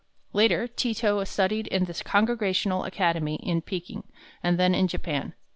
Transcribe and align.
Later 0.33 0.67
Ti 0.67 0.95
to 0.95 1.23
studied 1.27 1.67
in 1.67 1.85
the 1.85 1.93
Congregational 1.93 2.85
Academy 2.85 3.35
in 3.35 3.61
Peking, 3.61 4.03
and 4.41 4.57
then 4.59 4.73
in 4.73 4.87
Japan. 4.87 5.35